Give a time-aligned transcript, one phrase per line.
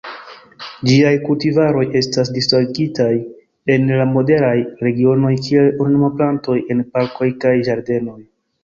[0.91, 3.11] Ĝiaj kultivaroj estas disvastigitaj
[3.75, 4.57] en la moderaj
[4.89, 8.21] regionoj kiel ornamplantoj en parkoj kaj ĝardenoj.